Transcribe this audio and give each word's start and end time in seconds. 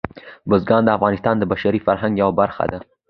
بزګان 0.49 0.83
د 0.85 0.89
افغانستان 0.97 1.35
د 1.37 1.43
بشري 1.51 1.79
فرهنګ 1.87 2.13
یوه 2.21 2.33
برخه 2.41 2.63
ده. 2.71 2.79